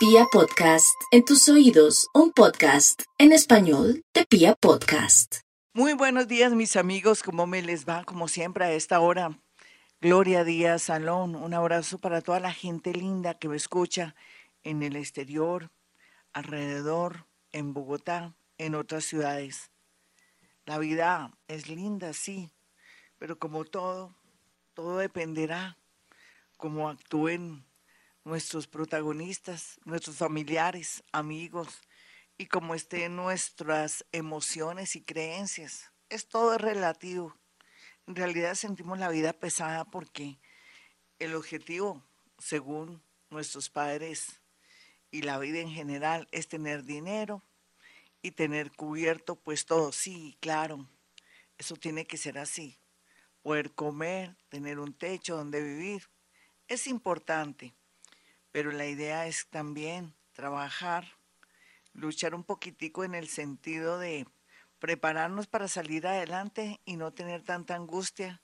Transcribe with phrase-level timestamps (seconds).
[0.00, 5.40] Pia Podcast, en tus oídos, un podcast en español de Pia Podcast.
[5.74, 8.04] Muy buenos días mis amigos, ¿cómo me les va?
[8.04, 9.38] Como siempre a esta hora.
[10.00, 14.14] Gloria Díaz Salón, un abrazo para toda la gente linda que me escucha
[14.62, 15.70] en el exterior,
[16.32, 19.70] alrededor, en Bogotá, en otras ciudades.
[20.64, 22.50] La vida es linda, sí,
[23.18, 24.14] pero como todo,
[24.72, 25.76] todo dependerá
[26.56, 27.66] cómo actúen
[28.24, 31.80] nuestros protagonistas, nuestros familiares, amigos
[32.36, 35.92] y cómo estén nuestras emociones y creencias.
[36.08, 37.34] Es todo relativo.
[38.06, 40.38] En realidad sentimos la vida pesada porque
[41.18, 42.02] el objetivo,
[42.38, 44.40] según nuestros padres
[45.10, 47.44] y la vida en general, es tener dinero
[48.22, 49.92] y tener cubierto pues todo.
[49.92, 50.88] Sí, claro,
[51.58, 52.78] eso tiene que ser así.
[53.42, 56.08] Poder comer, tener un techo donde vivir,
[56.68, 57.74] es importante,
[58.52, 61.06] pero la idea es también trabajar,
[61.92, 64.26] luchar un poquitico en el sentido de
[64.78, 68.40] prepararnos para salir adelante y no tener tanta angustia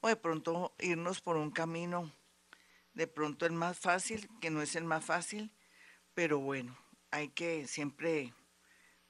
[0.00, 2.12] o de pronto irnos por un camino
[2.94, 5.52] de pronto el más fácil, que no es el más fácil,
[6.14, 6.76] pero bueno,
[7.10, 8.32] hay que siempre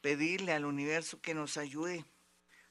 [0.01, 2.05] pedirle al universo que nos ayude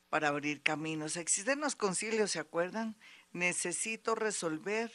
[0.09, 1.17] para abrir caminos.
[1.17, 2.97] Existen los concilios, ¿se acuerdan?
[3.31, 4.91] Necesito resolver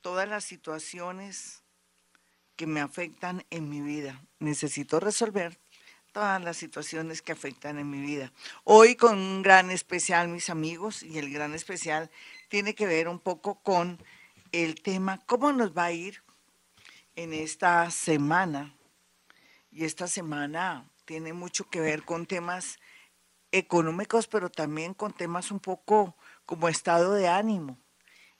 [0.00, 1.62] todas las situaciones
[2.58, 4.20] que me afectan en mi vida.
[4.40, 5.60] Necesito resolver
[6.12, 8.32] todas las situaciones que afectan en mi vida.
[8.64, 12.10] Hoy con un gran especial, mis amigos, y el gran especial
[12.48, 14.02] tiene que ver un poco con
[14.50, 16.24] el tema, cómo nos va a ir
[17.14, 18.74] en esta semana.
[19.70, 22.80] Y esta semana tiene mucho que ver con temas
[23.52, 27.78] económicos, pero también con temas un poco como estado de ánimo.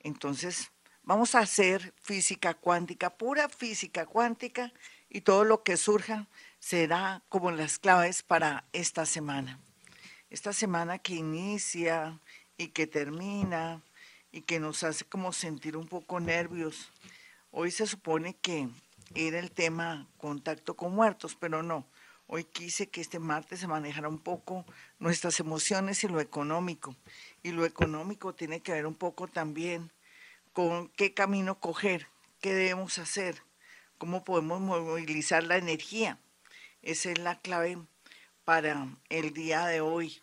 [0.01, 0.73] Entonces,
[1.09, 4.75] vamos a hacer física cuántica, pura física cuántica,
[5.09, 6.27] y todo lo que surja
[6.59, 9.59] será como las claves para esta semana.
[10.29, 12.21] Esta semana que inicia
[12.59, 13.81] y que termina
[14.33, 16.93] y que nos hace como sentir un poco nervios.
[17.53, 18.69] Hoy se supone que
[19.15, 21.87] era el tema contacto con muertos, pero no.
[22.27, 24.67] Hoy quise que este martes se manejara un poco
[24.99, 26.95] nuestras emociones y lo económico.
[27.43, 29.91] Y lo económico tiene que ver un poco también
[30.59, 32.09] con qué camino coger,
[32.41, 33.45] qué debemos hacer,
[33.97, 36.19] cómo podemos movilizar la energía.
[36.83, 37.79] Esa es la clave
[38.45, 40.21] para el día de hoy.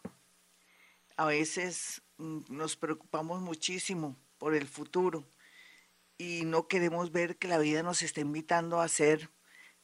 [1.16, 5.24] A veces mm, nos preocupamos muchísimo por el futuro
[6.18, 9.30] y no queremos ver que la vida nos está invitando a hacer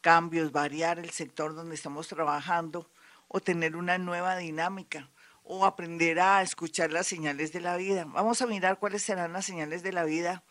[0.02, 2.92] cambios, variar el sector donde estamos trabajando
[3.30, 5.10] o tener una nueva dinámica
[5.54, 8.06] o aprender a escuchar las señales de la vida.
[8.06, 10.46] Vamos a mirar cuáles serán las señales de la vida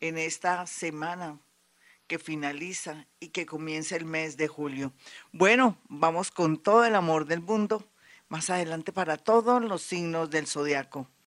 [0.00, 1.38] en esta semana
[2.08, 4.92] que finaliza y que comienza el mes de julio.
[5.30, 7.88] Bueno, vamos con todo el amor del mundo
[8.28, 11.08] más adelante para todos los signos del zodiaco.